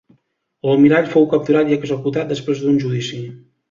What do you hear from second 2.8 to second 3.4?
judici.